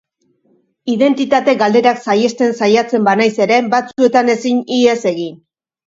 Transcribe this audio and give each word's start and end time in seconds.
Identitate 0.93 1.55
galderak 1.59 2.01
saihesten 2.07 2.57
saiatzen 2.63 3.07
banaiz 3.11 3.31
ere, 3.49 3.63
batzuetan 3.79 4.37
ezin 4.39 4.69
ihes 4.85 5.03
egin. 5.17 5.43